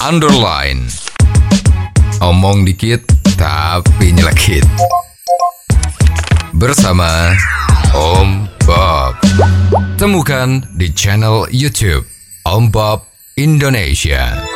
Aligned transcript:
underline. 0.00 0.88
Omong 2.24 2.64
dikit 2.64 3.04
tapi 3.36 4.16
nyelekit. 4.16 4.64
Bersama 6.56 7.36
Om 7.92 8.48
Bob. 8.64 9.20
Temukan 10.00 10.64
di 10.76 10.88
channel 10.96 11.44
YouTube 11.52 12.08
Om 12.48 12.72
Bob 12.72 13.04
Indonesia. 13.36 14.49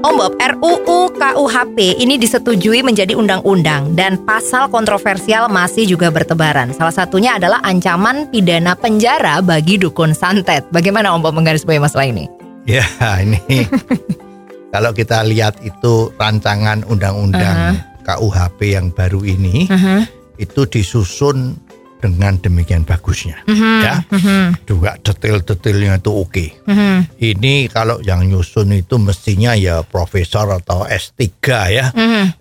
Om 0.00 0.16
Bob, 0.16 0.32
RUU 0.40 1.12
KUHP 1.12 2.00
ini 2.00 2.16
disetujui 2.16 2.80
menjadi 2.80 3.12
undang-undang 3.12 3.92
dan 3.92 4.16
pasal 4.24 4.72
kontroversial 4.72 5.52
masih 5.52 5.84
juga 5.84 6.08
bertebaran. 6.08 6.72
Salah 6.72 6.96
satunya 6.96 7.36
adalah 7.36 7.60
ancaman 7.60 8.24
pidana 8.32 8.72
penjara 8.72 9.44
bagi 9.44 9.76
dukun 9.76 10.16
santet. 10.16 10.64
Bagaimana 10.72 11.12
Om 11.12 11.20
Bob 11.20 11.36
menggarisbawahi 11.36 11.84
masalah 11.84 12.08
ini? 12.08 12.32
Ya, 12.64 12.88
ini 13.20 13.36
kalau 14.74 14.96
kita 14.96 15.20
lihat 15.20 15.60
itu 15.60 16.08
rancangan 16.16 16.80
undang-undang 16.88 17.84
KUHP 18.08 18.80
yang 18.80 18.88
baru 18.96 19.20
ini 19.20 19.68
itu 20.40 20.64
disusun 20.64 21.60
dengan 22.00 22.40
demikian 22.40 22.88
bagusnya, 22.88 23.44
ya. 23.84 24.00
Juga 24.64 24.96
detail-detailnya 24.98 26.00
itu 26.00 26.10
oke. 26.10 26.46
Ini 27.20 27.68
kalau 27.68 28.00
yang 28.00 28.24
nyusun 28.26 28.72
itu 28.72 28.96
mestinya 28.96 29.52
ya 29.52 29.84
profesor 29.84 30.48
atau 30.56 30.88
S3 30.88 31.20
ya, 31.70 31.92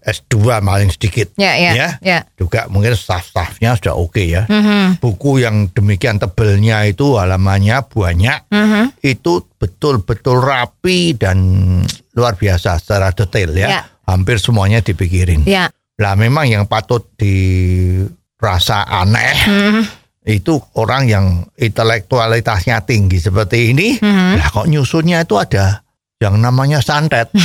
S2 0.01 0.63
paling 0.63 0.89
sedikit, 0.89 1.35
Ya, 1.35 1.53
ya, 1.59 1.99
ya. 1.99 2.23
Juga 2.39 2.71
mungkin 2.71 2.95
staff-staffnya 2.95 3.75
sudah 3.77 3.99
oke 3.99 4.23
ya. 4.23 4.47
Buku 5.03 5.43
yang 5.43 5.69
demikian 5.75 6.17
tebelnya 6.17 6.87
itu 6.87 7.19
halamannya 7.19 7.83
banyak, 7.85 8.47
itu 9.03 9.43
betul-betul 9.59 10.39
rapi 10.39 11.19
dan 11.19 11.37
luar 12.15 12.39
biasa 12.39 12.79
secara 12.79 13.11
detail 13.11 13.51
ya. 13.51 13.67
Ya. 13.67 13.81
Hampir 14.07 14.39
semuanya 14.41 14.79
dipikirin. 14.81 15.43
Ya. 15.45 15.69
Lah 15.99 16.15
memang 16.15 16.47
yang 16.47 16.63
patut 16.63 17.03
dirasa 18.39 18.87
aneh 18.87 19.35
itu 20.23 20.55
orang 20.79 21.11
yang 21.11 21.25
intelektualitasnya 21.59 22.87
tinggi 22.87 23.19
seperti 23.19 23.75
ini. 23.75 23.99
Lah 23.99 24.47
kok 24.47 24.71
nyusunnya 24.71 25.27
itu 25.27 25.35
ada 25.35 25.83
yang 26.23 26.39
namanya 26.39 26.79
santet. 26.79 27.27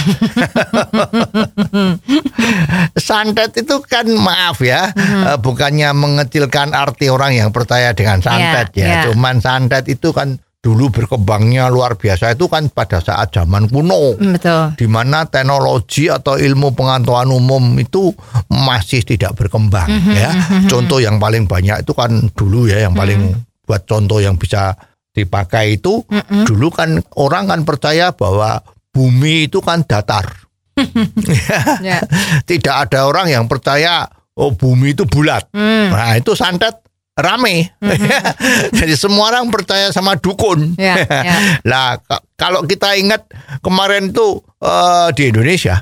santet 2.98 3.50
itu 3.58 3.76
kan 3.86 4.06
maaf 4.14 4.62
ya, 4.62 4.90
eh, 4.94 5.38
bukannya 5.38 5.90
mengecilkan 5.94 6.74
arti 6.74 7.10
orang 7.10 7.34
yang 7.34 7.50
percaya 7.50 7.90
dengan 7.94 8.22
santet 8.22 8.70
Ya, 8.74 8.82
ya. 8.82 8.86
ya. 8.86 9.02
Cuman 9.10 9.42
santet 9.42 9.90
itu 9.90 10.14
kan 10.14 10.38
dulu 10.64 10.88
berkembangnya 10.88 11.68
luar 11.68 12.00
biasa 12.00 12.32
itu 12.32 12.48
kan 12.48 12.72
pada 12.72 12.96
saat 12.96 13.28
zaman 13.28 13.68
kuno 13.68 14.16
Hmm, 14.16 14.32
Betul. 14.32 14.72
di 14.80 14.86
mana 14.88 15.28
teknologi 15.28 16.08
atau 16.08 16.40
ilmu 16.40 16.72
pengetahuan 16.72 17.28
umum 17.28 17.60
itu 17.76 18.16
masih 18.48 19.04
tidak 19.04 19.36
berkembang 19.36 19.84
ya. 20.08 20.32
Contoh 20.64 21.04
yang 21.04 21.20
paling 21.20 21.44
banyak 21.44 21.84
itu 21.84 21.92
kan 21.92 22.32
dulu 22.32 22.64
ya 22.64 22.80
yang 22.80 22.96
paling 22.96 23.36
buat 23.68 23.84
contoh 23.84 24.24
yang 24.24 24.40
bisa 24.40 24.72
dipakai 25.12 25.76
itu 25.76 26.00
dulu 26.48 26.72
kan 26.72 26.96
orang 27.20 27.44
kan 27.44 27.60
percaya 27.62 28.16
bahwa 28.16 28.64
bumi 28.88 29.52
itu 29.52 29.60
kan 29.60 29.84
datar. 29.84 30.48
Ya. 31.84 32.00
Tidak 32.42 32.74
ada 32.88 33.04
orang 33.04 33.28
yang 33.28 33.44
percaya 33.44 34.08
oh 34.34 34.50
bumi 34.56 34.96
itu 34.96 35.04
bulat. 35.04 35.46
Nah, 35.54 36.16
itu 36.16 36.32
santet 36.32 36.80
rame. 37.16 37.70
Jadi 38.78 38.94
semua 38.94 39.30
orang 39.30 39.48
percaya 39.48 39.90
sama 39.90 40.14
dukun. 40.14 40.74
Ya, 40.74 40.98
ya. 41.28 41.36
Lah 41.62 41.98
ka- 41.98 42.22
kalau 42.34 42.62
kita 42.62 42.94
ingat 42.94 43.26
kemarin 43.60 44.10
tuh 44.10 44.42
eh, 44.58 45.08
di 45.12 45.30
Indonesia 45.30 45.78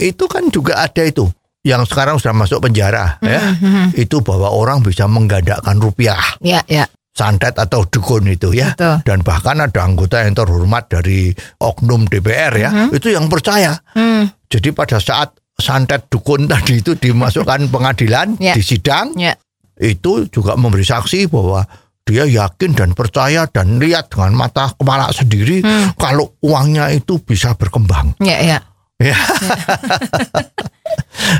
itu 0.00 0.26
kan 0.26 0.50
juga 0.50 0.82
ada 0.82 0.98
itu 1.00 1.30
yang 1.62 1.84
sekarang 1.84 2.16
sudah 2.16 2.34
masuk 2.34 2.58
penjara 2.60 3.20
ya. 3.20 3.54
Itu 3.92 4.18
bahwa 4.20 4.48
orang 4.48 4.80
bisa 4.80 5.04
menggandakan 5.04 5.78
rupiah 5.78 6.18
Ya, 6.40 6.64
ya. 6.66 6.88
santet 7.10 7.54
atau 7.54 7.84
dukun 7.84 8.26
itu 8.26 8.50
ya. 8.50 8.72
Betul. 8.72 8.96
Dan 9.04 9.18
bahkan 9.20 9.60
ada 9.60 9.80
anggota 9.80 10.24
yang 10.24 10.32
terhormat 10.32 10.88
dari 10.88 11.30
oknum 11.58 12.04
DPR 12.04 12.52
ya, 12.56 12.70
itu 12.88 13.12
yang 13.12 13.28
percaya. 13.28 13.76
Hmm. 13.92 14.26
Jadi 14.48 14.72
pada 14.72 14.98
saat 14.98 15.30
santet 15.54 16.08
dukun 16.08 16.48
tadi 16.48 16.80
itu 16.80 16.96
dimasukkan 16.96 17.68
pengadilan 17.74 18.40
Ya. 18.40 18.56
di 18.56 18.64
sidang 18.64 19.12
Ya. 19.14 19.36
Itu 19.80 20.28
juga 20.28 20.60
memberi 20.60 20.84
saksi 20.84 21.32
bahwa 21.32 21.64
dia 22.04 22.28
yakin 22.28 22.76
dan 22.76 22.92
percaya 22.92 23.48
dan 23.48 23.80
lihat 23.80 24.12
dengan 24.12 24.36
mata 24.36 24.68
kepala 24.76 25.08
sendiri 25.14 25.64
kalau 25.96 26.36
uangnya 26.44 26.92
itu 26.92 27.16
bisa 27.22 27.56
berkembang. 27.56 28.12
Ya, 28.20 28.40
ya. 28.40 28.58
Ya. 29.00 29.16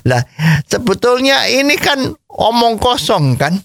Lah 0.08 0.24
sebetulnya 0.64 1.44
ini 1.50 1.76
kan 1.76 2.00
omong 2.32 2.80
kosong 2.80 3.36
kan? 3.36 3.60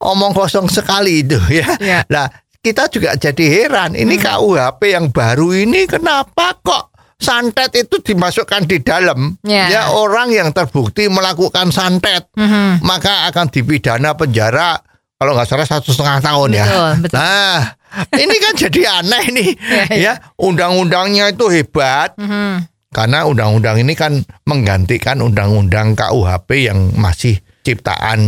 Omong 0.00 0.32
kosong 0.32 0.72
sekali 0.72 1.20
itu 1.20 1.36
ya. 1.52 1.68
Ya. 1.76 2.00
Lah 2.08 2.32
kita 2.60 2.92
juga 2.92 3.16
jadi 3.16 3.44
heran 3.48 3.96
ini 3.96 4.20
KUHP 4.20 4.80
yang 4.92 5.08
baru 5.12 5.52
ini 5.52 5.88
kenapa 5.88 6.56
kok 6.60 6.89
santet 7.20 7.70
itu 7.76 8.00
dimasukkan 8.02 8.64
di 8.64 8.80
dalam 8.80 9.36
Ya. 9.44 9.68
ya 9.68 9.82
orang 9.92 10.32
yang 10.32 10.50
terbukti 10.50 11.06
melakukan 11.06 11.68
santet 11.68 12.32
maka 12.80 13.28
akan 13.28 13.46
dipidana 13.46 14.12
penjara 14.14 14.80
kalau 15.14 15.36
nggak 15.36 15.46
salah 15.46 15.68
satu 15.68 15.92
setengah 15.92 16.18
tahun 16.18 16.50
ya. 16.50 16.64
Betul, 16.64 16.90
betul. 17.04 17.16
Nah 17.20 17.58
ini 18.16 18.36
kan 18.38 18.52
jadi 18.56 18.80
aneh 18.98 19.24
nih 19.30 19.50
Ya, 19.68 19.84
ya. 19.86 19.96
ya 19.96 20.12
undang-undangnya 20.36 21.28
itu 21.28 21.46
hebat 21.46 22.16
karena 22.90 23.22
undang-undang 23.22 23.76
ini 23.78 23.92
kan 23.92 24.18
menggantikan 24.44 25.20
undang-undang 25.20 25.92
KUHP 25.92 26.66
yang 26.66 26.90
masih 26.96 27.36
ciptaan 27.60 28.18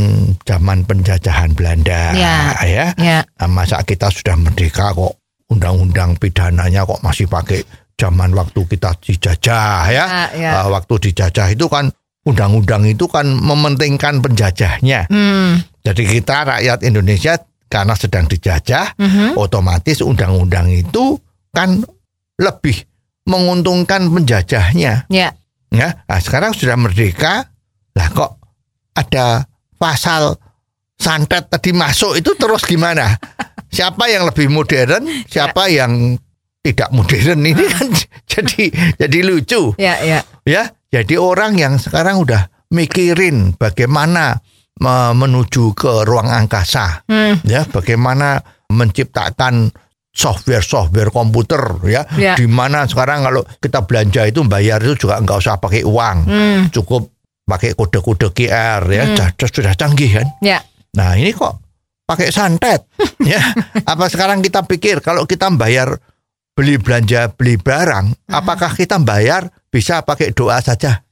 zaman 0.44 0.84
penjajahan 0.84 1.56
Belanda 1.56 2.12
Ya. 2.12 2.52
ya. 2.60 2.86
Ya. 2.94 3.18
Nah, 3.40 3.48
masa 3.48 3.80
kita 3.80 4.12
sudah 4.12 4.36
merdeka 4.36 4.92
kok 4.92 5.16
undang-undang 5.48 6.14
pidananya 6.16 6.84
kok 6.84 7.00
masih 7.00 7.24
pakai 7.24 7.64
zaman 8.02 8.34
waktu 8.34 8.66
kita 8.66 8.98
dijajah 8.98 9.86
ya. 9.86 10.04
Ya, 10.10 10.24
ya. 10.34 10.50
Ah, 10.58 10.66
waktu 10.74 11.10
dijajah 11.10 11.54
itu 11.54 11.70
kan 11.70 11.94
undang-undang 12.26 12.82
itu 12.90 13.06
kan 13.06 13.30
mementingkan 13.30 14.18
penjajahnya. 14.18 15.06
Hmm. 15.06 15.62
Jadi 15.86 16.02
kita 16.18 16.42
rakyat 16.42 16.82
Indonesia 16.82 17.38
karena 17.70 17.94
sedang 17.94 18.26
dijajah, 18.26 18.98
otomatis 19.38 20.02
undang-undang 20.02 20.68
itu 20.68 21.16
kan 21.54 21.80
lebih 22.36 22.76
menguntungkan 23.26 24.10
penjajahnya. 24.10 25.06
Ya. 25.08 25.30
Ya, 25.72 26.04
nah, 26.04 26.20
sekarang 26.20 26.52
sudah 26.52 26.76
merdeka, 26.76 27.48
lah 27.96 28.08
kok 28.12 28.36
ada 28.92 29.48
pasal 29.80 30.36
santet 31.00 31.48
tadi 31.48 31.72
masuk 31.72 32.20
itu 32.20 32.36
terus 32.36 32.68
gimana? 32.68 33.16
Siapa 33.72 34.04
yang 34.04 34.28
lebih 34.28 34.52
modern, 34.52 35.08
siapa 35.24 35.72
yang 35.72 36.20
tidak 36.62 36.88
modern 36.94 37.42
ini 37.42 37.64
kan 37.66 37.90
jadi 38.32 38.70
jadi 38.96 39.18
lucu 39.22 39.74
Ya, 39.76 39.98
ya. 40.00 40.22
ya. 40.46 40.70
Jadi 40.88 41.16
orang 41.16 41.56
yang 41.56 41.74
sekarang 41.76 42.22
udah 42.22 42.46
mikirin 42.70 43.56
bagaimana 43.56 44.38
me- 44.78 45.12
menuju 45.12 45.72
ke 45.72 46.04
ruang 46.04 46.28
angkasa, 46.28 47.02
Hmm. 47.04 47.40
ya, 47.42 47.64
bagaimana 47.64 48.40
menciptakan 48.68 49.72
software-software 50.12 51.08
komputer, 51.08 51.60
ya, 51.84 52.04
Ya. 52.14 52.36
di 52.36 52.44
mana 52.44 52.84
sekarang 52.84 53.24
kalau 53.24 53.42
kita 53.58 53.82
belanja 53.82 54.22
itu 54.24 54.44
bayar 54.44 54.78
itu 54.80 55.02
juga 55.02 55.16
nggak 55.18 55.38
usah 55.40 55.56
pakai 55.56 55.82
uang, 55.82 56.16
Hmm. 56.22 56.60
cukup 56.68 57.08
pakai 57.42 57.72
kode-kode 57.72 58.28
QR, 58.30 58.84
ya, 58.86 59.02
sudah, 59.08 59.28
sudah 59.48 59.72
canggih 59.74 60.12
kan. 60.14 60.28
Ya. 60.40 60.60
Nah 60.92 61.16
ini 61.16 61.32
kok 61.32 61.56
pakai 62.04 62.28
santet, 62.28 62.84
ya? 63.24 63.40
Apa 63.82 64.06
sekarang 64.06 64.44
kita 64.44 64.62
pikir 64.62 65.00
kalau 65.00 65.24
kita 65.24 65.48
bayar 65.50 65.96
beli 66.62 66.78
belanja 66.78 67.34
beli 67.34 67.58
barang, 67.58 68.30
apakah 68.30 68.70
kita 68.70 69.02
bayar 69.02 69.50
bisa 69.66 70.06
pakai 70.06 70.30
doa 70.30 70.62
saja? 70.62 71.02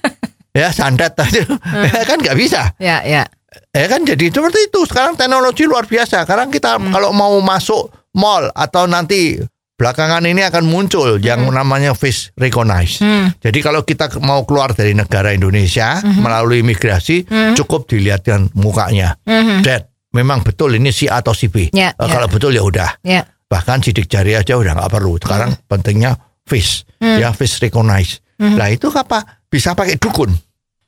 ya 0.60 0.68
santet 0.68 1.16
aja, 1.16 1.48
ya 1.88 2.04
kan 2.04 2.20
nggak 2.20 2.36
bisa. 2.36 2.76
Ya, 2.76 3.00
ya. 3.08 3.24
Ya 3.72 3.86
kan 3.88 4.04
jadi 4.04 4.28
seperti 4.28 4.68
itu. 4.68 4.84
Sekarang 4.84 5.16
teknologi 5.16 5.64
luar 5.64 5.88
biasa. 5.88 6.28
Sekarang 6.28 6.52
kita 6.52 6.76
kalau 6.76 7.16
mau 7.16 7.32
masuk 7.40 7.88
mall 8.12 8.52
atau 8.52 8.84
nanti 8.84 9.40
belakangan 9.80 10.20
ini 10.28 10.44
akan 10.44 10.68
muncul 10.68 11.16
yang 11.16 11.48
namanya 11.48 11.96
face 11.96 12.28
recognize. 12.36 13.00
Hmm. 13.00 13.32
Jadi 13.40 13.64
kalau 13.64 13.88
kita 13.88 14.12
mau 14.20 14.44
keluar 14.44 14.76
dari 14.76 14.92
negara 14.92 15.32
Indonesia 15.32 16.04
melalui 16.04 16.60
imigrasi, 16.60 17.24
cukup 17.56 17.88
dilihatkan 17.88 18.52
mukanya. 18.52 19.16
Dad, 19.64 19.88
memang 20.12 20.44
betul 20.44 20.76
ini 20.76 20.92
si 20.92 21.08
A 21.08 21.24
atau 21.24 21.32
si 21.32 21.48
B. 21.48 21.72
Ya. 21.72 21.96
Kalau 21.96 22.28
betul 22.28 22.52
ya 22.52 22.60
udah. 22.60 23.00
Ya. 23.00 23.24
Bahkan 23.48 23.80
sidik 23.80 24.12
jari 24.12 24.36
aja 24.36 24.60
udah 24.60 24.76
nggak 24.76 24.92
perlu. 24.92 25.16
Sekarang 25.16 25.56
pentingnya 25.64 26.14
face, 26.44 26.84
ya 27.00 27.32
face 27.32 27.58
recognize. 27.64 28.20
Nah 28.38 28.68
itu 28.68 28.92
apa? 28.92 29.42
Bisa 29.48 29.72
pakai 29.72 29.96
dukun. 29.96 30.30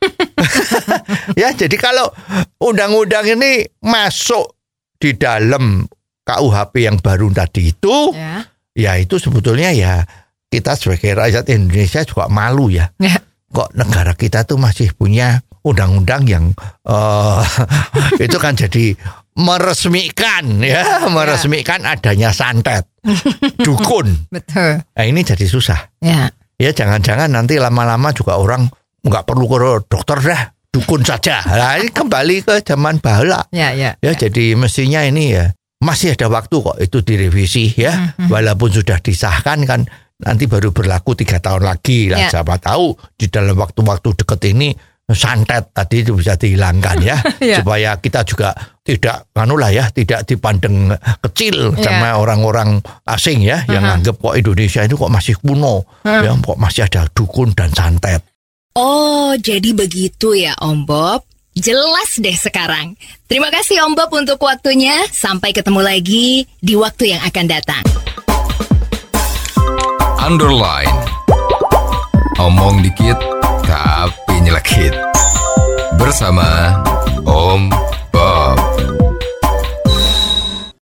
ya 1.41 1.53
jadi 1.53 1.77
kalau 1.77 2.09
undang-undang 2.61 3.37
ini 3.37 3.65
masuk 3.85 4.57
di 5.01 5.17
dalam 5.17 5.85
KUHP 6.25 6.75
yang 6.85 6.97
baru 7.01 7.33
tadi 7.33 7.73
itu, 7.73 8.13
Ya. 8.13 8.45
Ya 8.71 8.97
itu 8.97 9.19
sebetulnya 9.19 9.75
ya 9.75 10.07
kita 10.47 10.79
sebagai 10.79 11.19
rakyat 11.19 11.51
Indonesia 11.51 12.07
juga 12.07 12.31
malu 12.31 12.71
ya. 12.71 12.89
Ya. 13.03 13.19
Kok 13.51 13.75
negara 13.75 14.15
kita 14.15 14.47
tuh 14.47 14.63
masih 14.63 14.95
punya 14.95 15.43
undang-undang 15.67 16.23
yang 16.25 16.45
eh, 16.87 17.43
itu 18.25 18.39
kan 18.39 18.55
jadi 18.55 18.95
meresmikan 19.41 20.61
ya, 20.65 21.09
meresmikan 21.09 21.89
adanya 21.89 22.31
santet, 22.37 22.85
dukun. 23.61 24.07
Betul. 24.35 24.85
Nah, 24.85 25.05
ini 25.05 25.25
jadi 25.25 25.49
susah. 25.49 25.97
Ya. 26.05 26.29
Ya 26.61 26.71
jangan-jangan 26.77 27.33
nanti 27.33 27.57
lama-lama 27.57 28.13
juga 28.13 28.37
orang 28.37 28.69
nggak 29.01 29.25
perlu 29.25 29.49
ke 29.49 29.57
dokter 29.89 30.21
dah, 30.21 30.43
dukun 30.69 31.01
saja. 31.01 31.41
Nah, 31.41 31.81
ini 31.81 31.89
kembali 31.89 32.45
ke 32.45 32.61
zaman 32.61 33.01
bahala. 33.01 33.49
Ya, 33.49 33.73
ya. 33.73 33.97
Ya, 34.05 34.13
jadi 34.13 34.53
mestinya 34.61 35.01
ini 35.01 35.33
ya 35.33 35.57
masih 35.81 36.13
ada 36.13 36.29
waktu 36.29 36.61
kok 36.61 36.77
itu 36.77 37.01
direvisi 37.01 37.73
ya. 37.73 38.13
Walaupun 38.29 38.69
sudah 38.77 39.01
disahkan 39.01 39.65
kan 39.65 39.89
nanti 40.21 40.45
baru 40.45 40.69
berlaku 40.77 41.17
tiga 41.17 41.41
tahun 41.41 41.65
lagi 41.65 42.13
lah. 42.13 42.29
Ya. 42.29 42.29
Siapa 42.29 42.61
tahu 42.61 42.93
di 43.17 43.33
dalam 43.33 43.57
waktu-waktu 43.57 44.13
deket 44.21 44.41
ini 44.53 44.69
santet 45.11 45.75
tadi 45.75 46.07
itu 46.07 46.15
bisa 46.15 46.39
dihilangkan 46.39 47.03
ya 47.03 47.19
Ya. 47.43 47.59
supaya 47.65 47.99
kita 47.99 48.23
juga 48.23 48.55
tidak 48.91 49.31
anu 49.39 49.55
lah 49.55 49.71
ya 49.71 49.87
tidak 49.95 50.27
dipandang 50.27 50.91
kecil 51.23 51.71
Ya. 51.79 51.87
sama 51.87 52.19
orang-orang 52.19 52.83
asing 53.07 53.47
ya 53.47 53.63
yang 53.71 53.87
anggap 53.87 54.19
kok 54.19 54.35
Indonesia 54.35 54.83
itu 54.83 54.99
kok 54.99 55.13
masih 55.13 55.39
kuno 55.39 55.87
ya 56.03 56.35
kok 56.35 56.59
masih 56.59 56.83
ada 56.91 57.07
dukun 57.15 57.55
dan 57.55 57.71
santet 57.71 58.27
Oh, 58.71 59.35
jadi 59.35 59.75
begitu 59.75 60.31
ya 60.31 60.55
Om 60.63 60.87
Bob. 60.87 61.27
Jelas 61.59 62.15
deh 62.17 62.33
sekarang. 62.33 62.95
Terima 63.27 63.51
kasih 63.51 63.83
Om 63.83 63.99
Bob 63.99 64.15
untuk 64.15 64.39
waktunya. 64.39 64.95
Sampai 65.11 65.51
ketemu 65.51 65.83
lagi 65.83 66.47
di 66.63 66.79
waktu 66.79 67.11
yang 67.11 67.23
akan 67.27 67.47
datang. 67.51 67.83
Underline. 70.23 70.95
Omong 72.39 72.87
dikit 72.87 73.19
tapi 73.67 74.39
nyelekit. 74.39 74.95
Bersama 75.99 76.79
Om 77.27 77.69